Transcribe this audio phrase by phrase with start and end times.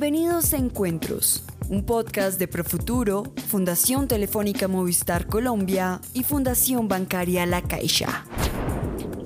[0.00, 7.62] Bienvenidos a Encuentros, un podcast de Profuturo, Fundación Telefónica Movistar Colombia y Fundación Bancaria La
[7.62, 8.24] Caixa.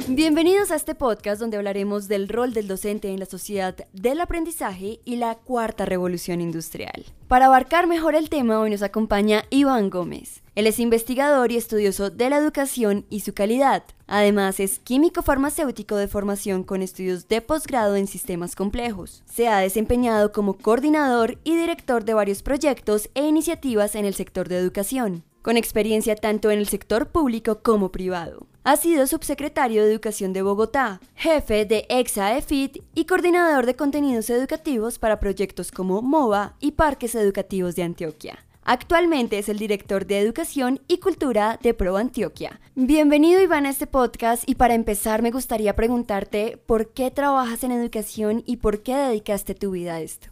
[0.08, 4.98] Bienvenidos a este podcast donde hablaremos del rol del docente en la sociedad del aprendizaje
[5.04, 7.04] y la cuarta revolución industrial.
[7.28, 10.42] Para abarcar mejor el tema, hoy nos acompaña Iván Gómez.
[10.56, 13.84] Él es investigador y estudioso de la educación y su calidad.
[14.08, 19.22] Además, es químico farmacéutico de formación con estudios de posgrado en sistemas complejos.
[19.32, 24.48] Se ha desempeñado como coordinador y director de varios proyectos e iniciativas en el sector
[24.48, 28.46] de educación, con experiencia tanto en el sector público como privado.
[28.64, 34.98] Ha sido subsecretario de Educación de Bogotá, jefe de EXA-EFIT y coordinador de contenidos educativos
[35.00, 38.38] para proyectos como MOVA y Parques Educativos de Antioquia.
[38.64, 42.60] Actualmente es el director de Educación y Cultura de Pro Antioquia.
[42.76, 47.72] Bienvenido Iván a este podcast y para empezar me gustaría preguntarte por qué trabajas en
[47.72, 50.31] educación y por qué dedicaste tu vida a esto.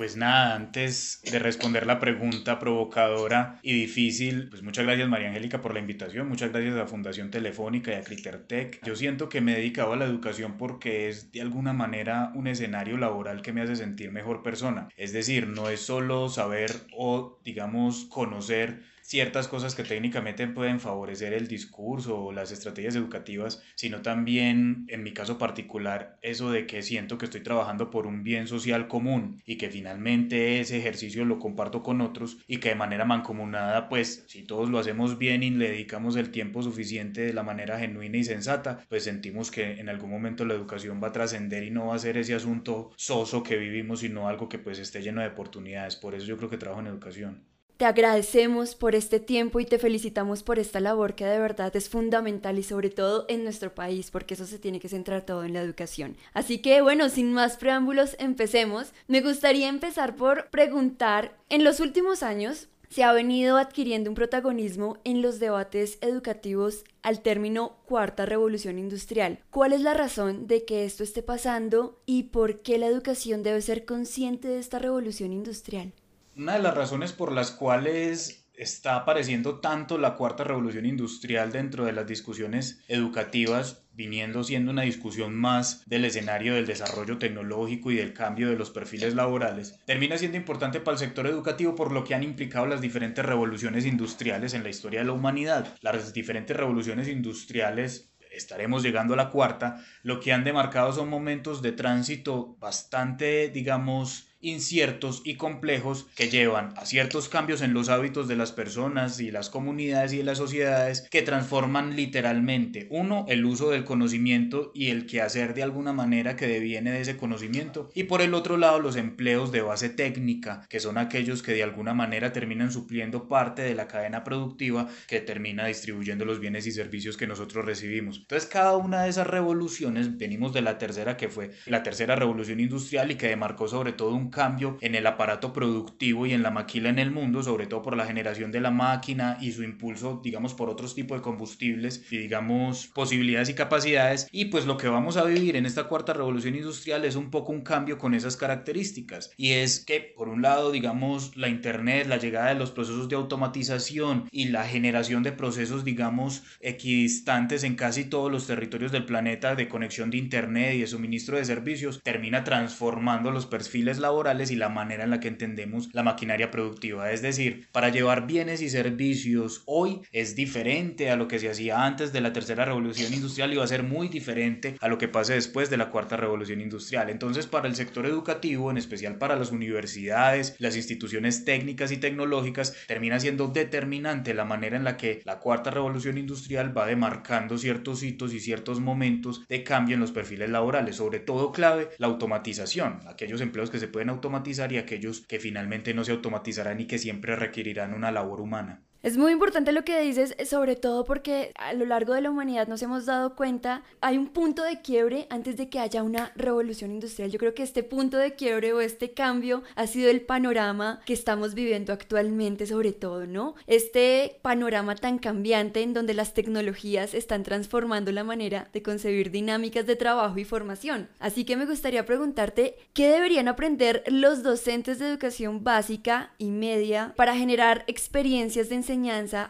[0.00, 5.60] Pues nada, antes de responder la pregunta provocadora y difícil, pues muchas gracias María Angélica
[5.60, 8.82] por la invitación, muchas gracias a Fundación Telefónica y a Critertech.
[8.82, 12.46] Yo siento que me he dedicado a la educación porque es de alguna manera un
[12.46, 14.88] escenario laboral que me hace sentir mejor persona.
[14.96, 18.80] Es decir, no es solo saber o digamos conocer
[19.10, 25.02] ciertas cosas que técnicamente pueden favorecer el discurso o las estrategias educativas, sino también, en
[25.02, 29.42] mi caso particular, eso de que siento que estoy trabajando por un bien social común
[29.44, 34.22] y que finalmente ese ejercicio lo comparto con otros y que de manera mancomunada, pues
[34.28, 38.16] si todos lo hacemos bien y le dedicamos el tiempo suficiente de la manera genuina
[38.16, 41.88] y sensata, pues sentimos que en algún momento la educación va a trascender y no
[41.88, 45.26] va a ser ese asunto soso que vivimos, sino algo que pues esté lleno de
[45.26, 45.96] oportunidades.
[45.96, 47.49] Por eso yo creo que trabajo en educación.
[47.80, 51.88] Te agradecemos por este tiempo y te felicitamos por esta labor que de verdad es
[51.88, 55.54] fundamental y sobre todo en nuestro país, porque eso se tiene que centrar todo en
[55.54, 56.18] la educación.
[56.34, 58.92] Así que bueno, sin más preámbulos, empecemos.
[59.08, 64.98] Me gustaría empezar por preguntar, en los últimos años, se ha venido adquiriendo un protagonismo
[65.04, 69.38] en los debates educativos al término cuarta revolución industrial.
[69.48, 73.62] ¿Cuál es la razón de que esto esté pasando y por qué la educación debe
[73.62, 75.94] ser consciente de esta revolución industrial?
[76.36, 81.86] Una de las razones por las cuales está apareciendo tanto la cuarta revolución industrial dentro
[81.86, 87.96] de las discusiones educativas, viniendo siendo una discusión más del escenario del desarrollo tecnológico y
[87.96, 92.04] del cambio de los perfiles laborales, termina siendo importante para el sector educativo por lo
[92.04, 95.74] que han implicado las diferentes revoluciones industriales en la historia de la humanidad.
[95.80, 101.62] Las diferentes revoluciones industriales estaremos llegando a la cuarta, lo que han demarcado son momentos
[101.62, 108.28] de tránsito bastante, digamos, inciertos y complejos que llevan a ciertos cambios en los hábitos
[108.28, 113.70] de las personas y las comunidades y las sociedades que transforman literalmente, uno, el uso
[113.70, 118.22] del conocimiento y el quehacer de alguna manera que deviene de ese conocimiento, y por
[118.22, 122.32] el otro lado los empleos de base técnica, que son aquellos que de alguna manera
[122.32, 127.26] terminan supliendo parte de la cadena productiva que termina distribuyendo los bienes y servicios que
[127.26, 128.18] nosotros recibimos.
[128.18, 132.60] Entonces cada una de esas revoluciones, venimos de la tercera que fue la tercera revolución
[132.60, 136.50] industrial y que demarcó sobre todo un cambio en el aparato productivo y en la
[136.50, 140.20] maquila en el mundo, sobre todo por la generación de la máquina y su impulso,
[140.22, 144.28] digamos, por otros tipos de combustibles y, digamos, posibilidades y capacidades.
[144.30, 147.52] Y pues lo que vamos a vivir en esta cuarta revolución industrial es un poco
[147.52, 149.32] un cambio con esas características.
[149.36, 153.16] Y es que, por un lado, digamos, la Internet, la llegada de los procesos de
[153.16, 159.54] automatización y la generación de procesos, digamos, equidistantes en casi todos los territorios del planeta
[159.54, 164.56] de conexión de Internet y de suministro de servicios, termina transformando los perfiles laborales y
[164.56, 167.10] la manera en la que entendemos la maquinaria productiva.
[167.10, 171.86] Es decir, para llevar bienes y servicios hoy es diferente a lo que se hacía
[171.86, 175.08] antes de la tercera revolución industrial y va a ser muy diferente a lo que
[175.08, 177.08] pase después de la cuarta revolución industrial.
[177.08, 182.76] Entonces, para el sector educativo, en especial para las universidades, las instituciones técnicas y tecnológicas,
[182.86, 188.02] termina siendo determinante la manera en la que la cuarta revolución industrial va demarcando ciertos
[188.02, 193.00] hitos y ciertos momentos de cambio en los perfiles laborales, sobre todo clave la automatización,
[193.06, 196.98] aquellos empleos que se pueden automatizar y aquellos que finalmente no se automatizarán y que
[196.98, 198.84] siempre requerirán una labor humana.
[199.02, 202.68] Es muy importante lo que dices, sobre todo porque a lo largo de la humanidad
[202.68, 206.90] nos hemos dado cuenta, hay un punto de quiebre antes de que haya una revolución
[206.90, 207.30] industrial.
[207.30, 211.14] Yo creo que este punto de quiebre o este cambio ha sido el panorama que
[211.14, 213.54] estamos viviendo actualmente, sobre todo, ¿no?
[213.66, 219.86] Este panorama tan cambiante en donde las tecnologías están transformando la manera de concebir dinámicas
[219.86, 221.08] de trabajo y formación.
[221.20, 227.14] Así que me gustaría preguntarte, ¿qué deberían aprender los docentes de educación básica y media
[227.16, 228.89] para generar experiencias de enseñanza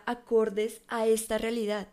[0.07, 1.89] acordes a esta realidad?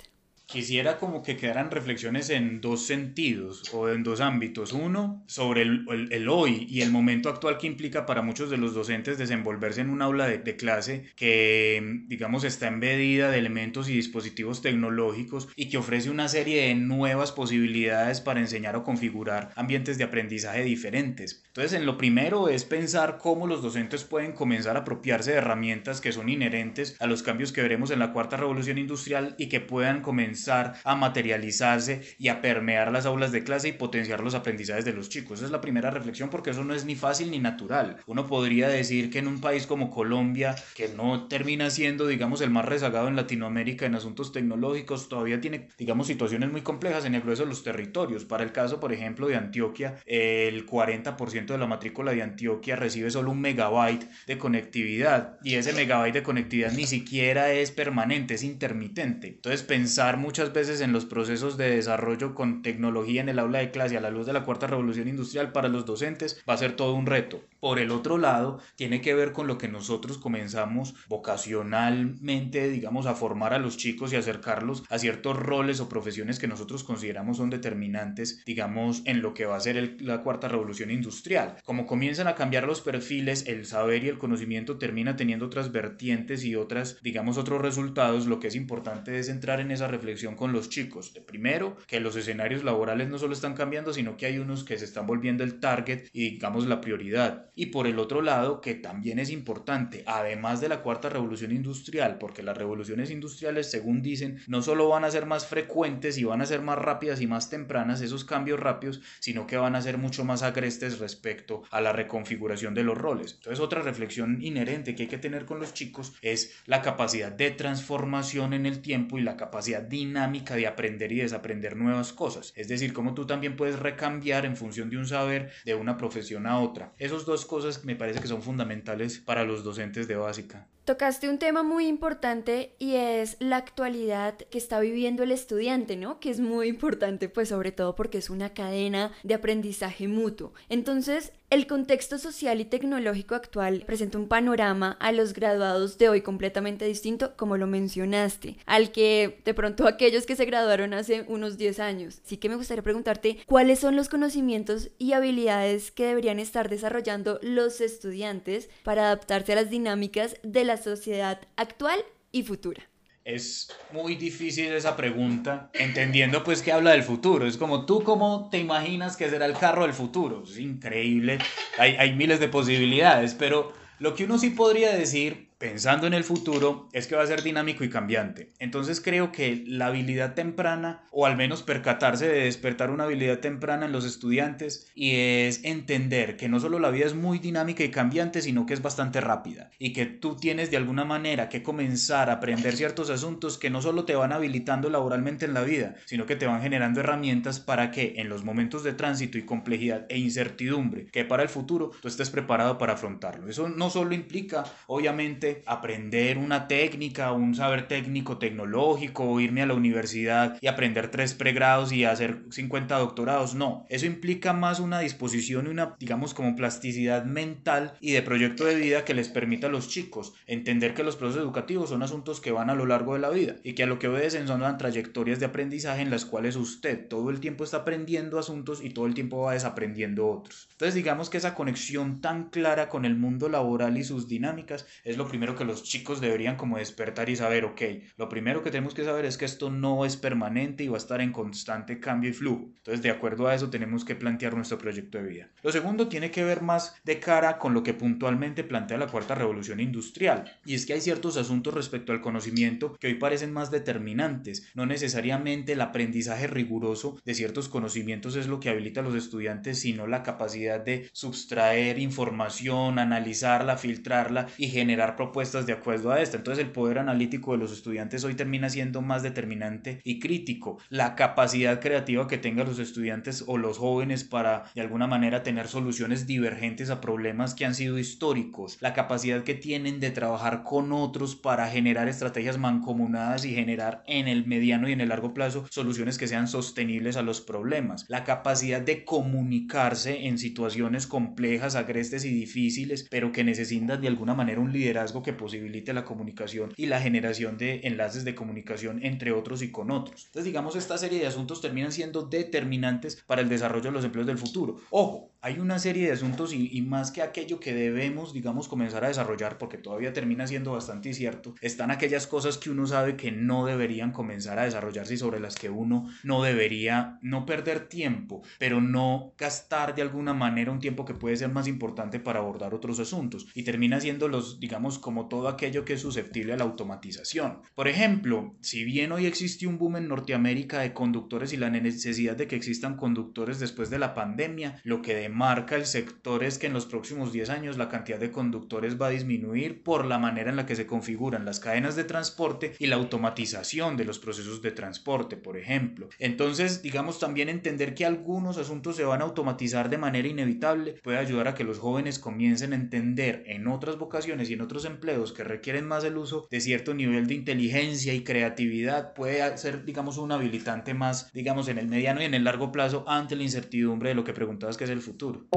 [0.48, 4.72] Quisiera como que quedaran reflexiones en dos sentidos o en dos ámbitos.
[4.72, 8.74] Uno, sobre el, el, hoy y el momento actual que implica para muchos de los
[8.74, 13.94] docentes desenvolverse en un aula de, de, clase que, digamos, está embedida de elementos y
[13.94, 19.98] dispositivos tecnológicos y que ofrece una serie de nuevas posibilidades para enseñar o configurar ambientes
[19.98, 21.44] de aprendizaje diferentes.
[21.48, 26.00] Entonces, en lo primero es pensar cómo los docentes pueden comenzar a apropiarse de herramientas
[26.00, 29.60] que son inherentes a los cambios que veremos en la cuarta revolución industrial y que
[29.60, 30.37] puedan comenzar
[30.84, 35.10] a materializarse y a permear las aulas de clase y potenciar los aprendizajes de los
[35.10, 35.40] chicos.
[35.40, 37.98] Esa es la primera reflexión porque eso no es ni fácil ni natural.
[38.06, 42.50] Uno podría decir que en un país como Colombia, que no termina siendo, digamos, el
[42.50, 47.22] más rezagado en Latinoamérica en asuntos tecnológicos, todavía tiene, digamos, situaciones muy complejas en el
[47.22, 48.26] grueso de los territorios.
[48.26, 53.12] Para el caso, por ejemplo, de Antioquia, el 40% de la matrícula de Antioquia recibe
[53.12, 58.44] solo un megabyte de conectividad y ese megabyte de conectividad ni siquiera es permanente, es
[58.44, 59.28] intermitente.
[59.28, 63.72] Entonces pensar muchas veces en los procesos de desarrollo con tecnología en el aula de
[63.72, 66.76] clase a la luz de la cuarta revolución industrial para los docentes va a ser
[66.76, 67.42] todo un reto.
[67.62, 73.16] Por el otro lado, tiene que ver con lo que nosotros comenzamos vocacionalmente, digamos, a
[73.16, 77.50] formar a los chicos y acercarlos a ciertos roles o profesiones que nosotros consideramos son
[77.50, 81.56] determinantes, digamos, en lo que va a ser la cuarta revolución industrial.
[81.64, 86.44] Como comienzan a cambiar los perfiles, el saber y el conocimiento termina teniendo otras vertientes
[86.44, 90.52] y otras, digamos, otros resultados, lo que es importante es entrar en esa reflexión con
[90.52, 91.14] los chicos.
[91.14, 94.78] De primero, que los escenarios laborales no solo están cambiando, sino que hay unos que
[94.78, 98.76] se están volviendo el target y, digamos, la prioridad y por el otro lado, que
[98.76, 104.40] también es importante, además de la cuarta revolución industrial, porque las revoluciones industriales, según dicen,
[104.48, 107.50] no solo van a ser más frecuentes y van a ser más rápidas y más
[107.50, 111.94] tempranas esos cambios rápidos, sino que van a ser mucho más agrestes respecto a la
[111.94, 113.34] reconfiguración de los roles.
[113.34, 117.52] Entonces, otra reflexión inherente que hay que tener con los chicos es la capacidad de
[117.52, 122.54] transformación en el tiempo y la capacidad dinámica de aprender y desaprender nuevas cosas.
[122.56, 126.48] Es decir, cómo tú también puedes recambiar en función de un saber de una profesión
[126.48, 126.94] a otra.
[126.98, 130.68] Esos dos cosas me parece que son fundamentales para los docentes de básica.
[130.88, 136.22] Tocaste un tema muy importante y es la actualidad que está viviendo el estudiante, ¿no?
[136.22, 140.54] Que es muy importante, pues sobre todo porque es una cadena de aprendizaje mutuo.
[140.70, 146.22] Entonces, el contexto social y tecnológico actual presenta un panorama a los graduados de hoy
[146.22, 151.58] completamente distinto, como lo mencionaste, al que de pronto aquellos que se graduaron hace unos
[151.58, 152.22] 10 años.
[152.26, 157.40] Así que me gustaría preguntarte cuáles son los conocimientos y habilidades que deberían estar desarrollando
[157.42, 162.00] los estudiantes para adaptarse a las dinámicas de la sociedad actual
[162.32, 162.84] y futura.
[163.26, 167.46] Es muy difícil esa pregunta, entendiendo pues que habla del futuro.
[167.46, 170.44] Es como tú cómo te imaginas que será el carro del futuro.
[170.44, 171.40] Es increíble,
[171.78, 176.24] hay, hay miles de posibilidades, pero lo que uno sí podría decir pensando en el
[176.24, 178.54] futuro es que va a ser dinámico y cambiante.
[178.60, 183.86] Entonces creo que la habilidad temprana, o al menos percatarse de despertar una habilidad temprana
[183.86, 187.90] en los estudiantes, y es entender que no solo la vida es muy dinámica y
[187.90, 192.30] cambiante, sino que es bastante rápida, y que tú tienes de alguna manera que comenzar
[192.30, 196.26] a aprender ciertos asuntos que no solo te van habilitando laboralmente en la vida, sino
[196.26, 200.18] que te van generando herramientas para que en los momentos de tránsito y complejidad e
[200.18, 203.50] incertidumbre que para el futuro tú estés preparado para afrontarlo.
[203.50, 209.66] Eso no solo implica, obviamente, aprender una técnica, un saber técnico tecnológico, o irme a
[209.66, 213.56] la universidad y aprender tres pregrados y hacer 50 doctorados.
[213.56, 218.66] No, eso implica más una disposición y una, digamos, como plasticidad mental y de proyecto
[218.66, 222.42] de vida que les permita a los chicos entender que los procesos educativos son asuntos
[222.42, 224.62] que van a lo largo de la vida y que a lo que obedecen son
[224.62, 228.90] las trayectorias de aprendizaje en las cuales usted todo el tiempo está aprendiendo asuntos y
[228.90, 230.68] todo el tiempo va desaprendiendo otros.
[230.72, 235.18] Entonces digamos que esa conexión tan clara con el mundo laboral y sus dinámicas es
[235.18, 237.82] lo primero que los chicos deberían como despertar y saber, ok,
[238.18, 240.98] lo primero que tenemos que saber es que esto no es permanente y va a
[240.98, 242.72] estar en constante cambio y flujo.
[242.78, 245.50] Entonces, de acuerdo a eso, tenemos que plantear nuestro proyecto de vida.
[245.62, 249.36] Lo segundo tiene que ver más de cara con lo que puntualmente plantea la cuarta
[249.36, 250.52] revolución industrial.
[250.66, 254.72] Y es que hay ciertos asuntos respecto al conocimiento que hoy parecen más determinantes.
[254.74, 259.82] No necesariamente el aprendizaje riguroso de ciertos conocimientos es lo que habilita a los estudiantes,
[259.82, 265.27] sino la capacidad de sustraer información, analizarla, filtrarla y generar propuestas
[265.66, 266.38] de acuerdo a esta.
[266.38, 270.78] Entonces el poder analítico de los estudiantes hoy termina siendo más determinante y crítico.
[270.90, 275.68] La capacidad creativa que tengan los estudiantes o los jóvenes para de alguna manera tener
[275.68, 278.78] soluciones divergentes a problemas que han sido históricos.
[278.82, 284.28] La capacidad que tienen de trabajar con otros para generar estrategias mancomunadas y generar en
[284.28, 288.06] el mediano y en el largo plazo soluciones que sean sostenibles a los problemas.
[288.10, 293.68] La capacidad de comunicarse en situaciones complejas, agrestes y difíciles, pero que necesitan
[294.02, 298.24] de alguna manera un liderazgo liderazgo que posibilite la comunicación y la generación de enlaces
[298.24, 300.26] de comunicación entre otros y con otros.
[300.28, 304.28] Entonces, digamos, esta serie de asuntos terminan siendo determinantes para el desarrollo de los empleos
[304.28, 304.78] del futuro.
[304.90, 309.08] Ojo, hay una serie de asuntos y, más que aquello que debemos, digamos, comenzar a
[309.08, 313.66] desarrollar, porque todavía termina siendo bastante cierto, están aquellas cosas que uno sabe que no
[313.66, 318.82] deberían comenzar a desarrollarse y sobre las que uno no debería no perder tiempo, pero
[318.82, 323.00] no gastar de alguna manera un tiempo que puede ser más importante para abordar otros
[323.00, 323.48] asuntos.
[323.54, 327.62] Y termina siendo los, digamos, como todo aquello que es susceptible a la automatización.
[327.76, 332.36] Por ejemplo, si bien hoy existe un boom en Norteamérica de conductores y la necesidad
[332.36, 336.68] de que existan conductores después de la pandemia, lo que marca el sector es que
[336.68, 340.50] en los próximos 10 años la cantidad de conductores va a disminuir por la manera
[340.50, 344.62] en la que se configuran las cadenas de transporte y la automatización de los procesos
[344.62, 346.10] de transporte, por ejemplo.
[346.20, 351.18] Entonces, digamos también entender que algunos asuntos se van a automatizar de manera inevitable puede
[351.18, 354.97] ayudar a que los jóvenes comiencen a entender en otras vocaciones y en otros empleos
[355.00, 360.18] que requieren más el uso de cierto nivel de inteligencia y creatividad puede ser, digamos,
[360.18, 364.10] un habilitante más, digamos, en el mediano y en el largo plazo ante la incertidumbre
[364.10, 365.48] de lo que preguntabas que es el futuro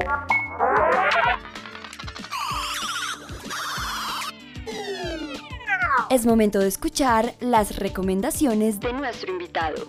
[6.11, 9.87] es momento de escuchar las recomendaciones de nuestro invitado.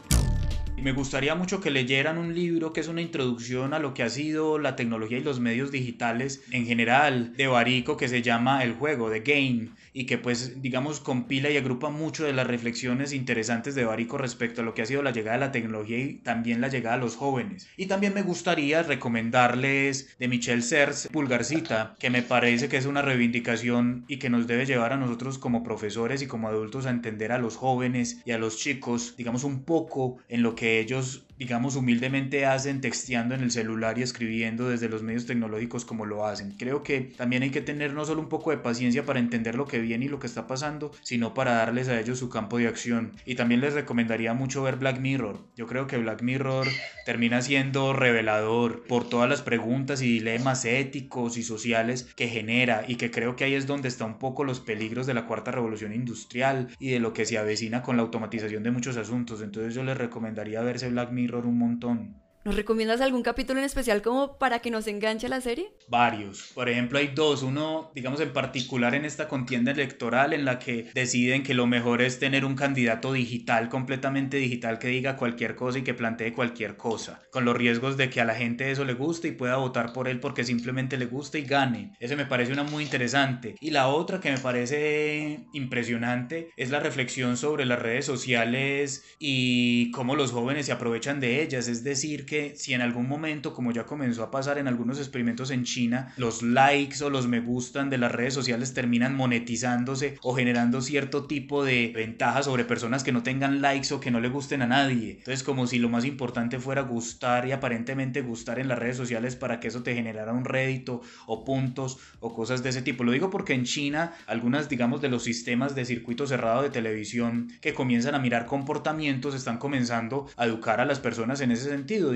[0.83, 4.09] Me gustaría mucho que leyeran un libro que es una introducción a lo que ha
[4.09, 8.73] sido la tecnología y los medios digitales en general de Barico que se llama El
[8.73, 13.75] juego, The Game y que pues digamos compila y agrupa mucho de las reflexiones interesantes
[13.75, 16.61] de Barico respecto a lo que ha sido la llegada de la tecnología y también
[16.61, 17.69] la llegada a los jóvenes.
[17.77, 23.03] Y también me gustaría recomendarles de Michel Serres Pulgarcita, que me parece que es una
[23.03, 27.33] reivindicación y que nos debe llevar a nosotros como profesores y como adultos a entender
[27.33, 31.75] a los jóvenes y a los chicos, digamos un poco en lo que ellos digamos,
[31.75, 36.53] humildemente hacen texteando en el celular y escribiendo desde los medios tecnológicos como lo hacen.
[36.57, 39.67] Creo que también hay que tener no solo un poco de paciencia para entender lo
[39.67, 42.69] que viene y lo que está pasando, sino para darles a ellos su campo de
[42.69, 43.11] acción.
[43.27, 45.41] Y también les recomendaría mucho ver Black Mirror.
[45.57, 46.69] Yo creo que Black Mirror
[47.05, 52.95] termina siendo revelador por todas las preguntas y dilemas éticos y sociales que genera y
[52.95, 55.93] que creo que ahí es donde está un poco los peligros de la cuarta revolución
[55.93, 59.43] industrial y de lo que se avecina con la automatización de muchos asuntos.
[59.43, 62.22] Entonces yo les recomendaría verse Black Mirror un montón.
[62.45, 65.71] ¿Nos recomiendas algún capítulo en especial como para que nos enganche la serie?
[65.87, 66.51] Varios.
[66.55, 67.45] Por ejemplo, hay dos.
[67.45, 72.03] Uno, digamos, en particular en esta contienda electoral en la que deciden que lo mejor
[72.03, 76.77] es tener un candidato digital, completamente digital, que diga cualquier cosa y que plantee cualquier
[76.77, 79.93] cosa, con los riesgos de que a la gente eso le guste y pueda votar
[79.93, 81.93] por él porque simplemente le guste y gane.
[82.01, 83.55] Ese me parece una muy interesante.
[83.61, 89.93] Y la otra que me parece impresionante es la reflexión sobre las redes sociales y
[89.93, 91.69] cómo los jóvenes se aprovechan de ellas.
[91.69, 95.65] Es decir, si en algún momento, como ya comenzó a pasar en algunos experimentos en
[95.65, 100.81] China, los likes o los me gustan de las redes sociales terminan monetizándose o generando
[100.81, 104.63] cierto tipo de ventaja sobre personas que no tengan likes o que no le gusten
[104.63, 105.13] a nadie.
[105.19, 109.37] Entonces, como si lo más importante fuera gustar y aparentemente gustar en las redes sociales
[109.37, 113.05] para que eso te generara un rédito o puntos o cosas de ese tipo.
[113.05, 117.49] Lo digo porque en China, algunas, digamos, de los sistemas de circuito cerrado de televisión
[117.61, 122.13] que comienzan a mirar comportamientos están comenzando a educar a las personas en ese sentido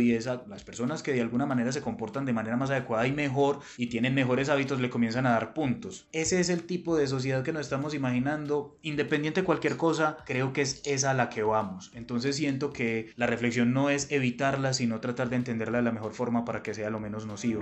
[0.48, 3.86] las personas que de alguna manera se comportan de manera más adecuada y mejor y
[3.86, 6.08] tienen mejores hábitos le comienzan a dar puntos.
[6.12, 8.78] Ese es el tipo de sociedad que nos estamos imaginando.
[8.82, 11.90] Independiente de cualquier cosa, creo que es esa a la que vamos.
[11.94, 16.12] Entonces siento que la reflexión no es evitarla, sino tratar de entenderla de la mejor
[16.12, 17.60] forma para que sea lo menos nocivo.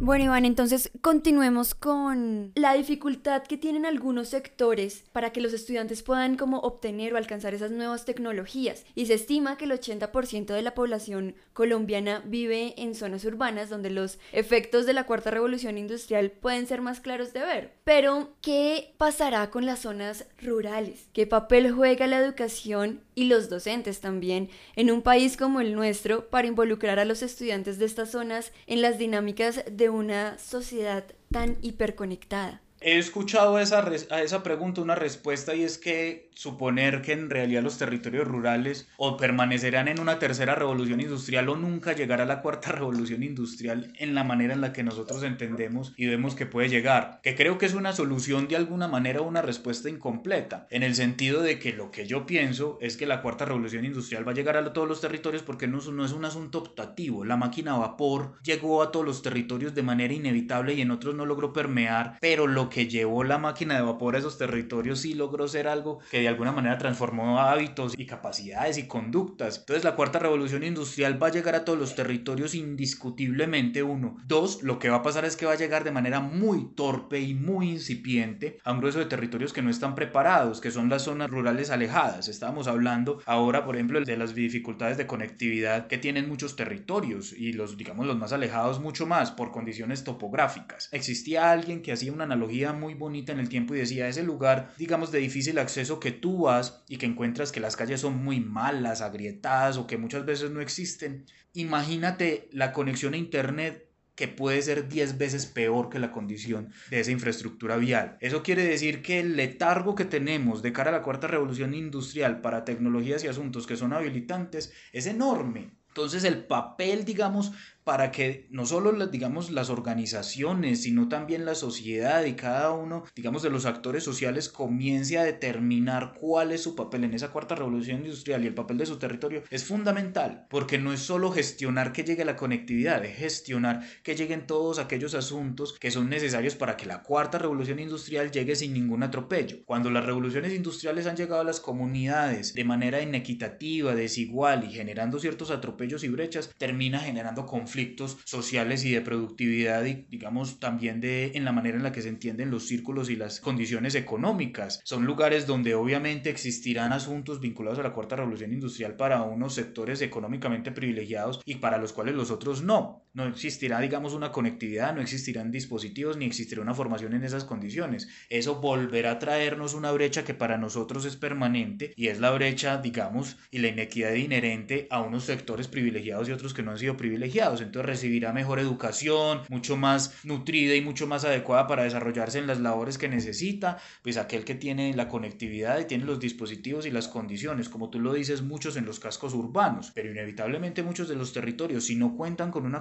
[0.00, 6.04] Bueno, Iván, entonces continuemos con la dificultad que tienen algunos sectores para que los estudiantes
[6.04, 8.84] puedan como obtener o alcanzar esas nuevas tecnologías.
[8.94, 13.90] Y se estima que el 80% de la población colombiana vive en zonas urbanas donde
[13.90, 17.72] los efectos de la cuarta revolución industrial pueden ser más claros de ver.
[17.82, 21.08] Pero, ¿qué pasará con las zonas rurales?
[21.12, 26.30] ¿Qué papel juega la educación y los docentes también en un país como el nuestro
[26.30, 31.56] para involucrar a los estudiantes de estas zonas en las dinámicas de una sociedad tan
[31.62, 32.60] hiperconectada.
[32.80, 37.30] He escuchado a esa, a esa pregunta una respuesta y es que suponer que en
[37.30, 42.40] realidad los territorios rurales o permanecerán en una tercera revolución industrial o nunca llegará la
[42.40, 46.68] cuarta revolución industrial en la manera en la que nosotros entendemos y vemos que puede
[46.68, 47.18] llegar.
[47.24, 51.42] Que creo que es una solución de alguna manera una respuesta incompleta, en el sentido
[51.42, 54.56] de que lo que yo pienso es que la cuarta revolución industrial va a llegar
[54.56, 57.24] a todos los territorios porque no, no es un asunto optativo.
[57.24, 61.16] La máquina a vapor llegó a todos los territorios de manera inevitable y en otros
[61.16, 65.14] no logró permear, pero lo que llevó la máquina de vapor a esos territorios sí
[65.14, 69.58] logró ser algo que de alguna manera transformó hábitos y capacidades y conductas.
[69.58, 74.16] Entonces la cuarta revolución industrial va a llegar a todos los territorios indiscutiblemente uno.
[74.26, 77.20] Dos, lo que va a pasar es que va a llegar de manera muy torpe
[77.20, 81.02] y muy incipiente a un grueso de territorios que no están preparados, que son las
[81.02, 82.28] zonas rurales alejadas.
[82.28, 87.52] Estábamos hablando ahora, por ejemplo, de las dificultades de conectividad que tienen muchos territorios y
[87.52, 90.88] los, digamos, los más alejados mucho más por condiciones topográficas.
[90.92, 94.72] Existía alguien que hacía una analogía muy bonita en el tiempo y decía, ese lugar,
[94.78, 98.40] digamos, de difícil acceso que tú vas y que encuentras que las calles son muy
[98.40, 101.24] malas, agrietadas o que muchas veces no existen,
[101.54, 103.88] imagínate la conexión a Internet
[104.18, 108.16] que puede ser 10 veces peor que la condición de esa infraestructura vial.
[108.20, 112.40] Eso quiere decir que el letargo que tenemos de cara a la cuarta revolución industrial
[112.40, 115.70] para tecnologías y asuntos que son habilitantes es enorme.
[115.86, 117.52] Entonces el papel, digamos,
[117.88, 123.04] para que no solo las, digamos, las organizaciones, sino también la sociedad y cada uno,
[123.16, 127.54] digamos, de los actores sociales comience a determinar cuál es su papel en esa cuarta
[127.54, 131.92] revolución industrial y el papel de su territorio, es fundamental, porque no es solo gestionar
[131.92, 136.76] que llegue la conectividad, es gestionar que lleguen todos aquellos asuntos que son necesarios para
[136.76, 139.64] que la cuarta revolución industrial llegue sin ningún atropello.
[139.64, 145.18] Cuando las revoluciones industriales han llegado a las comunidades de manera inequitativa, desigual y generando
[145.18, 151.00] ciertos atropellos y brechas, termina generando conflictos conflictos sociales y de productividad y digamos también
[151.00, 154.80] de en la manera en la que se entienden los círculos y las condiciones económicas.
[154.82, 160.02] Son lugares donde obviamente existirán asuntos vinculados a la cuarta revolución industrial para unos sectores
[160.02, 163.04] económicamente privilegiados y para los cuales los otros no.
[163.18, 168.06] No existirá digamos una conectividad, no existirán dispositivos ni existirá una formación en esas condiciones.
[168.30, 172.76] Eso volverá a traernos una brecha que para nosotros es permanente y es la brecha
[172.76, 176.96] digamos y la inequidad inherente a unos sectores privilegiados y otros que no han sido
[176.96, 182.46] privilegiados entonces recibirá mejor educación, mucho más nutrida y mucho más adecuada para desarrollarse en
[182.46, 186.92] las labores que necesita, pues aquel que tiene la conectividad y tiene los dispositivos y
[186.92, 191.16] las condiciones, como tú lo dices, muchos en los cascos urbanos, pero inevitablemente muchos de
[191.16, 192.76] los territorios, si no cuentan con un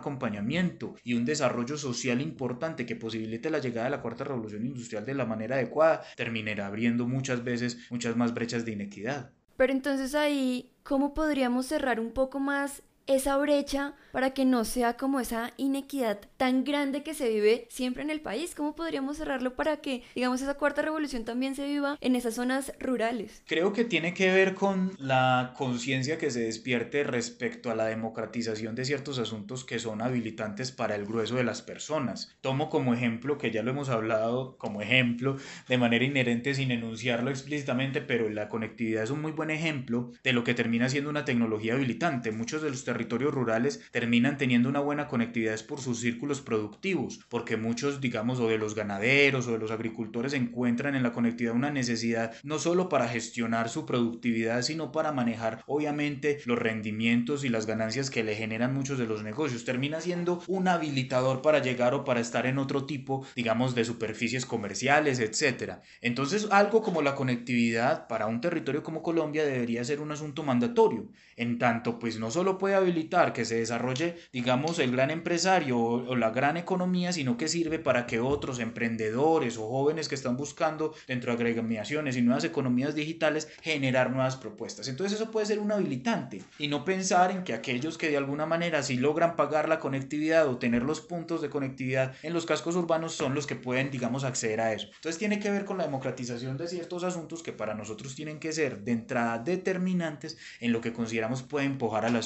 [1.03, 5.15] y un desarrollo social importante que posibilite la llegada de la cuarta revolución industrial de
[5.15, 9.31] la manera adecuada, terminará abriendo muchas veces muchas más brechas de inequidad.
[9.57, 14.97] Pero entonces ahí, ¿cómo podríamos cerrar un poco más esa brecha para que no sea
[14.97, 18.55] como esa inequidad tan grande que se vive siempre en el país?
[18.55, 22.73] ¿Cómo podríamos cerrarlo para que, digamos, esa cuarta revolución también se viva en esas zonas
[22.79, 23.43] rurales?
[23.47, 28.75] Creo que tiene que ver con la conciencia que se despierte respecto a la democratización
[28.75, 32.35] de ciertos asuntos que son habilitantes para el grueso de las personas.
[32.41, 37.29] Tomo como ejemplo, que ya lo hemos hablado como ejemplo, de manera inherente sin enunciarlo
[37.29, 41.25] explícitamente, pero la conectividad es un muy buen ejemplo de lo que termina siendo una
[41.25, 42.31] tecnología habilitante.
[42.31, 47.55] Muchos de los territorios rurales terminan teniendo una buena conectividad por sus círculos productivos, porque
[47.55, 51.69] muchos, digamos, o de los ganaderos o de los agricultores encuentran en la conectividad una
[51.69, 57.67] necesidad no solo para gestionar su productividad, sino para manejar, obviamente, los rendimientos y las
[57.67, 59.63] ganancias que le generan muchos de los negocios.
[59.63, 64.47] Termina siendo un habilitador para llegar o para estar en otro tipo, digamos, de superficies
[64.47, 65.83] comerciales, etcétera.
[66.01, 71.09] Entonces, algo como la conectividad para un territorio como Colombia debería ser un asunto mandatorio,
[71.35, 76.15] en tanto, pues no solo puede habilitar que se desarrolle, digamos, el gran empresario o,
[76.15, 80.93] la gran economía, sino que sirve para que otros emprendedores o jóvenes que están buscando
[81.07, 84.87] dentro de agremiaciones y nuevas economías digitales generar nuevas propuestas.
[84.87, 88.45] Entonces eso puede ser un habilitante y no pensar en que aquellos que de alguna
[88.45, 92.75] manera si logran pagar la conectividad o tener los puntos de conectividad en los cascos
[92.75, 94.87] urbanos son los que pueden, digamos, acceder a eso.
[94.95, 98.53] Entonces tiene que ver con la democratización de ciertos asuntos que para nosotros tienen que
[98.53, 102.21] ser de entrada determinantes en lo que consideramos puede empujar a la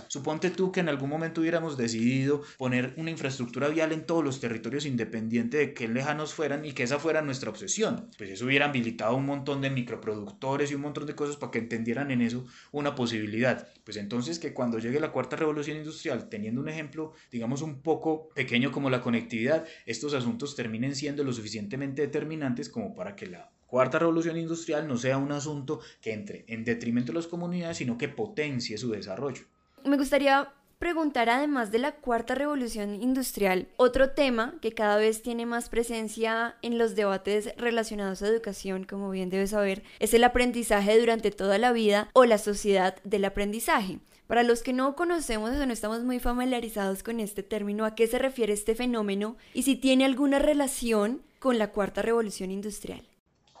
[0.00, 0.10] sociedad.
[0.10, 4.40] Suponte tú que en algún momento hubiéramos decidido poner una infraestructura vial en todos los
[4.40, 8.08] territorios independiente de qué lejanos fueran y que esa fuera nuestra obsesión.
[8.18, 11.58] Pues eso hubiera habilitado un montón de microproductores y un montón de cosas para que
[11.58, 13.68] entendieran en eso una posibilidad.
[13.84, 18.28] Pues entonces que cuando llegue la cuarta revolución industrial, teniendo un ejemplo, digamos, un poco
[18.34, 23.50] pequeño como la conectividad, estos asuntos terminen siendo lo suficientemente determinantes como para que la
[23.66, 27.96] cuarta revolución industrial no sea un asunto que entre en detrimento de las comunidades, sino
[27.96, 29.42] que potencie su desarrollo.
[29.84, 35.44] Me gustaría preguntar, además de la cuarta revolución industrial, otro tema que cada vez tiene
[35.44, 40.98] más presencia en los debates relacionados a educación, como bien debes saber, es el aprendizaje
[40.98, 43.98] durante toda la vida o la sociedad del aprendizaje.
[44.26, 48.06] Para los que no conocemos o no estamos muy familiarizados con este término, ¿a qué
[48.06, 53.02] se refiere este fenómeno y si tiene alguna relación con la cuarta revolución industrial?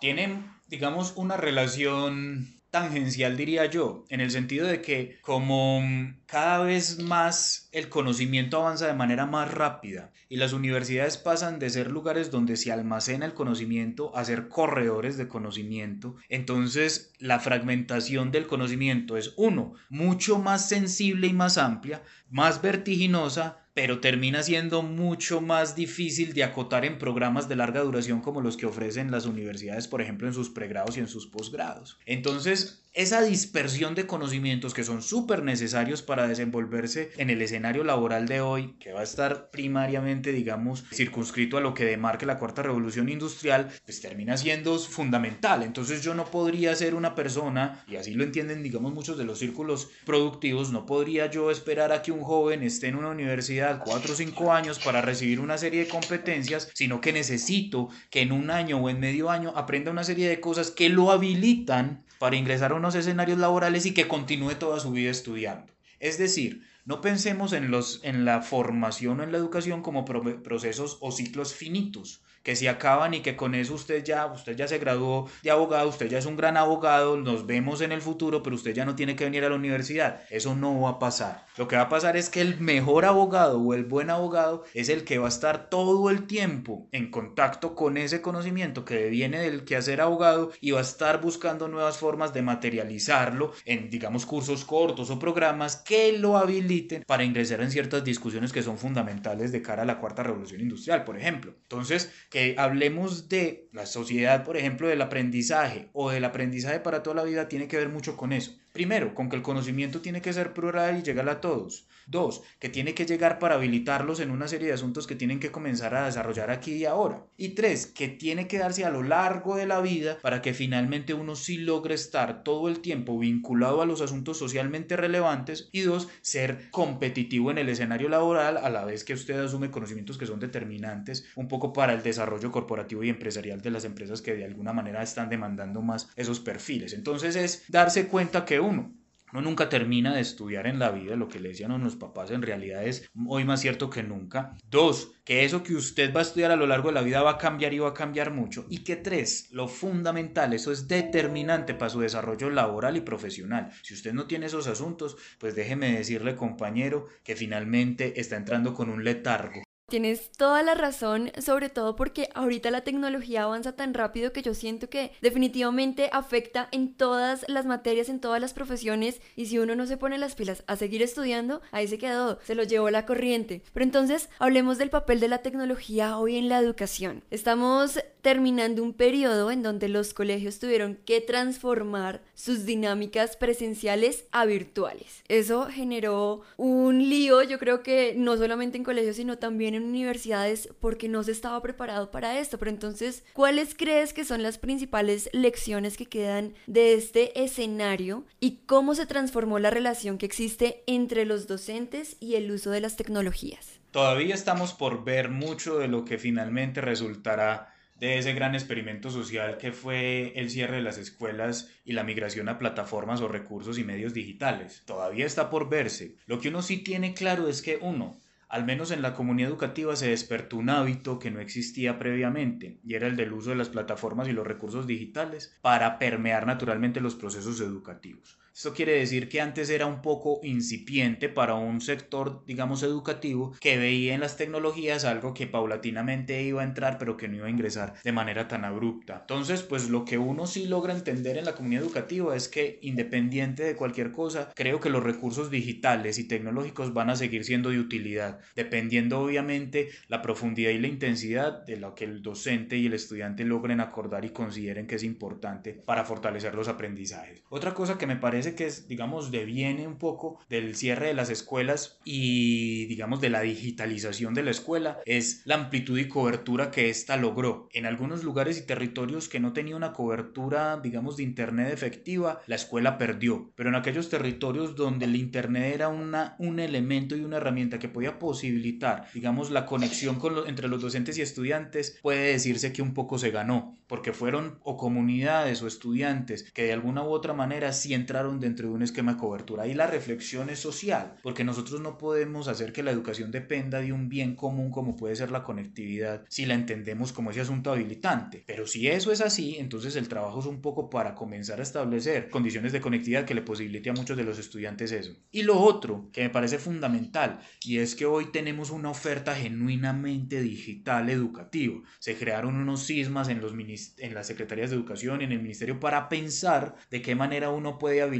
[0.00, 5.82] Tienen, digamos, una relación tangencial, diría yo, en el sentido de que como
[6.26, 11.70] cada vez más el conocimiento avanza de manera más rápida y las universidades pasan de
[11.70, 18.30] ser lugares donde se almacena el conocimiento a ser corredores de conocimiento, entonces la fragmentación
[18.30, 24.82] del conocimiento es uno, mucho más sensible y más amplia, más vertiginosa, pero termina siendo
[24.82, 29.26] mucho más difícil de acotar en programas de larga duración como los que ofrecen las
[29.26, 31.98] universidades, por ejemplo, en sus pregrados y en sus posgrados.
[32.06, 38.26] Entonces, esa dispersión de conocimientos que son súper necesarios para desenvolverse en el escenario laboral
[38.26, 42.64] de hoy, que va a estar primariamente, digamos, circunscrito a lo que demarque la cuarta
[42.64, 45.62] revolución industrial, pues termina siendo fundamental.
[45.62, 49.38] Entonces yo no podría ser una persona, y así lo entienden, digamos, muchos de los
[49.38, 54.12] círculos productivos, no podría yo esperar a que un joven esté en una universidad cuatro
[54.12, 58.50] o cinco años para recibir una serie de competencias, sino que necesito que en un
[58.50, 62.72] año o en medio año aprenda una serie de cosas que lo habilitan para ingresar
[62.72, 65.72] a unos escenarios laborales y que continúe toda su vida estudiando.
[65.98, 70.98] Es decir, no pensemos en, los, en la formación o en la educación como procesos
[71.00, 74.78] o ciclos finitos, que se acaban y que con eso usted ya, usted ya se
[74.78, 78.56] graduó de abogado, usted ya es un gran abogado, nos vemos en el futuro, pero
[78.56, 80.22] usted ya no tiene que venir a la universidad.
[80.30, 81.46] Eso no va a pasar.
[81.56, 84.88] Lo que va a pasar es que el mejor abogado o el buen abogado es
[84.88, 89.40] el que va a estar todo el tiempo en contacto con ese conocimiento que viene
[89.40, 94.64] del quehacer abogado y va a estar buscando nuevas formas de materializarlo en, digamos, cursos
[94.64, 99.62] cortos o programas que lo habiliten para ingresar en ciertas discusiones que son fundamentales de
[99.62, 101.54] cara a la cuarta revolución industrial, por ejemplo.
[101.62, 107.16] Entonces, que hablemos de la sociedad, por ejemplo, del aprendizaje o del aprendizaje para toda
[107.16, 108.56] la vida tiene que ver mucho con eso.
[108.72, 111.88] Primero, con que el conocimiento tiene que ser plural y llegar a todos.
[112.10, 115.52] Dos, que tiene que llegar para habilitarlos en una serie de asuntos que tienen que
[115.52, 117.24] comenzar a desarrollar aquí y ahora.
[117.36, 121.14] Y tres, que tiene que darse a lo largo de la vida para que finalmente
[121.14, 125.68] uno sí logre estar todo el tiempo vinculado a los asuntos socialmente relevantes.
[125.70, 130.18] Y dos, ser competitivo en el escenario laboral a la vez que usted asume conocimientos
[130.18, 134.34] que son determinantes un poco para el desarrollo corporativo y empresarial de las empresas que
[134.34, 136.92] de alguna manera están demandando más esos perfiles.
[136.92, 138.99] Entonces es darse cuenta que uno,
[139.32, 142.30] uno nunca termina de estudiar en la vida, lo que le decían a los papás
[142.30, 144.56] en realidad es hoy más cierto que nunca.
[144.68, 147.32] Dos, que eso que usted va a estudiar a lo largo de la vida va
[147.32, 148.66] a cambiar y va a cambiar mucho.
[148.68, 153.70] Y que tres, lo fundamental, eso es determinante para su desarrollo laboral y profesional.
[153.82, 158.90] Si usted no tiene esos asuntos, pues déjeme decirle compañero que finalmente está entrando con
[158.90, 159.62] un letargo.
[159.90, 164.54] Tienes toda la razón, sobre todo porque ahorita la tecnología avanza tan rápido que yo
[164.54, 169.74] siento que definitivamente afecta en todas las materias, en todas las profesiones y si uno
[169.74, 173.04] no se pone las pilas a seguir estudiando, ahí se quedó, se lo llevó la
[173.04, 173.62] corriente.
[173.74, 177.24] Pero entonces hablemos del papel de la tecnología hoy en la educación.
[177.32, 184.44] Estamos terminando un periodo en donde los colegios tuvieron que transformar sus dinámicas presenciales a
[184.44, 185.24] virtuales.
[185.28, 190.68] Eso generó un lío, yo creo que no solamente en colegios, sino también en universidades
[190.80, 192.58] porque no se estaba preparado para esto.
[192.58, 198.62] Pero entonces, ¿cuáles crees que son las principales lecciones que quedan de este escenario y
[198.66, 202.96] cómo se transformó la relación que existe entre los docentes y el uso de las
[202.96, 203.80] tecnologías?
[203.90, 209.58] Todavía estamos por ver mucho de lo que finalmente resultará de ese gran experimento social
[209.58, 213.84] que fue el cierre de las escuelas y la migración a plataformas o recursos y
[213.84, 214.82] medios digitales.
[214.86, 216.16] Todavía está por verse.
[216.26, 218.18] Lo que uno sí tiene claro es que uno,
[218.50, 222.94] al menos en la comunidad educativa se despertó un hábito que no existía previamente y
[222.94, 227.14] era el del uso de las plataformas y los recursos digitales para permear naturalmente los
[227.14, 228.39] procesos educativos.
[228.52, 233.78] Esto quiere decir que antes era un poco incipiente para un sector, digamos, educativo que
[233.78, 237.50] veía en las tecnologías algo que paulatinamente iba a entrar pero que no iba a
[237.50, 239.18] ingresar de manera tan abrupta.
[239.20, 243.62] Entonces, pues lo que uno sí logra entender en la comunidad educativa es que independiente
[243.62, 247.78] de cualquier cosa, creo que los recursos digitales y tecnológicos van a seguir siendo de
[247.78, 252.94] utilidad, dependiendo obviamente la profundidad y la intensidad de lo que el docente y el
[252.94, 257.42] estudiante logren acordar y consideren que es importante para fortalecer los aprendizajes.
[257.48, 261.30] Otra cosa que me parece que es, digamos, deviene un poco del cierre de las
[261.30, 266.90] escuelas y, digamos, de la digitalización de la escuela, es la amplitud y cobertura que
[266.90, 267.68] ésta logró.
[267.72, 272.56] En algunos lugares y territorios que no tenía una cobertura, digamos, de Internet efectiva, la
[272.56, 273.52] escuela perdió.
[273.56, 277.88] Pero en aquellos territorios donde el Internet era una, un elemento y una herramienta que
[277.88, 282.94] podía posibilitar, digamos, la conexión con entre los docentes y estudiantes, puede decirse que un
[282.94, 287.72] poco se ganó, porque fueron o comunidades o estudiantes que de alguna u otra manera
[287.72, 289.66] sí entraron entraron dentro de un esquema de cobertura.
[289.66, 293.92] Y la reflexión es social, porque nosotros no podemos hacer que la educación dependa de
[293.92, 298.44] un bien común como puede ser la conectividad si la entendemos como ese asunto habilitante.
[298.46, 302.28] Pero si eso es así, entonces el trabajo es un poco para comenzar a establecer
[302.28, 305.16] condiciones de conectividad que le posibilite a muchos de los estudiantes eso.
[305.30, 310.40] Y lo otro que me parece fundamental, y es que hoy tenemos una oferta genuinamente
[310.40, 311.80] digital educativa.
[311.98, 313.52] Se crearon unos sismas en, los
[313.98, 318.02] en las secretarías de educación, en el ministerio, para pensar de qué manera uno puede
[318.02, 318.19] habilitar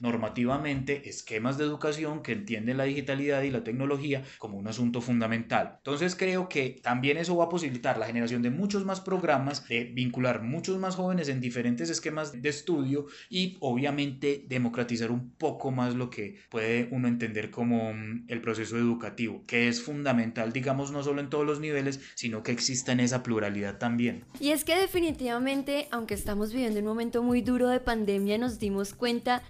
[0.00, 5.74] normativamente esquemas de educación que entienden la digitalidad y la tecnología como un asunto fundamental.
[5.78, 9.84] Entonces creo que también eso va a posibilitar la generación de muchos más programas, de
[9.84, 15.94] vincular muchos más jóvenes en diferentes esquemas de estudio y obviamente democratizar un poco más
[15.94, 21.02] lo que puede uno entender como mm, el proceso educativo, que es fundamental, digamos, no
[21.02, 24.24] solo en todos los niveles, sino que exista en esa pluralidad también.
[24.40, 28.94] Y es que definitivamente, aunque estamos viviendo un momento muy duro de pandemia, nos dimos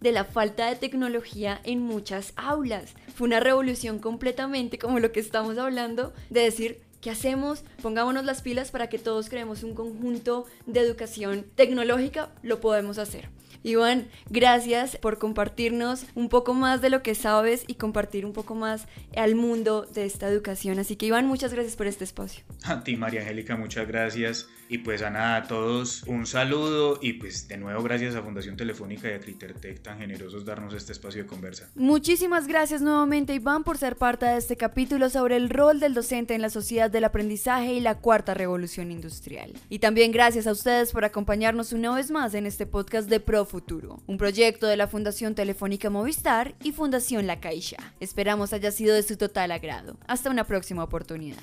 [0.00, 2.94] de la falta de tecnología en muchas aulas.
[3.14, 7.64] Fue una revolución completamente como lo que estamos hablando, de decir, ¿Qué hacemos?
[7.82, 13.28] Pongámonos las pilas para que todos creemos un conjunto de educación tecnológica, lo podemos hacer.
[13.62, 18.54] Iván, gracias por compartirnos un poco más de lo que sabes y compartir un poco
[18.54, 20.78] más al mundo de esta educación.
[20.78, 22.44] Así que Iván, muchas gracias por este espacio.
[22.62, 24.48] A ti, María Angélica, muchas gracias.
[24.74, 28.56] Y pues a nada, a todos un saludo y pues de nuevo gracias a Fundación
[28.56, 31.70] Telefónica y a Critertech tan generosos darnos este espacio de conversa.
[31.76, 36.34] Muchísimas gracias nuevamente Iván por ser parte de este capítulo sobre el rol del docente
[36.34, 39.52] en la sociedad del aprendizaje y la cuarta revolución industrial.
[39.68, 43.44] Y también gracias a ustedes por acompañarnos una vez más en este podcast de Pro
[43.44, 47.94] Futuro, un proyecto de la Fundación Telefónica Movistar y Fundación La Caixa.
[48.00, 49.98] Esperamos haya sido de su total agrado.
[50.08, 51.38] Hasta una próxima oportunidad.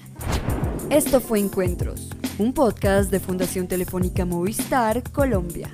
[0.89, 5.69] Esto fue Encuentros, un podcast de Fundación Telefónica Movistar Colombia.